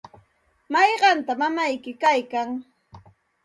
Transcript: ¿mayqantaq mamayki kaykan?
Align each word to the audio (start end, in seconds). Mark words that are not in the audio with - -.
¿mayqantaq 0.71 1.37
mamayki 1.41 1.91
kaykan? 2.01 2.49